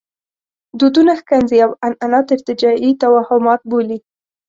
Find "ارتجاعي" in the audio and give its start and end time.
2.35-2.91